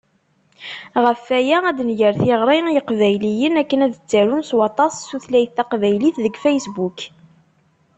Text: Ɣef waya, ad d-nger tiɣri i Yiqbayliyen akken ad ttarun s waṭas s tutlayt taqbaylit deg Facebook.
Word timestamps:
Ɣef 1.03 1.23
waya, 1.29 1.57
ad 1.69 1.75
d-nger 1.77 2.13
tiɣri 2.23 2.57
i 2.69 2.71
Yiqbayliyen 2.75 3.59
akken 3.61 3.83
ad 3.85 3.93
ttarun 3.95 4.43
s 4.49 4.51
waṭas 4.59 4.93
s 4.97 5.03
tutlayt 5.09 5.51
taqbaylit 5.57 6.17
deg 6.25 6.35
Facebook. 6.45 6.99